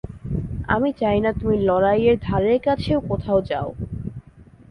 আমি 0.67 0.89
চাই 1.01 1.17
না, 1.21 1.31
তুমি 1.33 1.55
লড়াইয়ের 1.67 2.15
ধারেকাছেও 2.27 2.99
কোথাও 3.09 3.39
যাও। 3.49 3.69